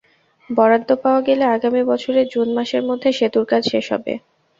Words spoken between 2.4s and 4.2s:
মাসের মধ্যে সেতুর কাজ শেষ হবে।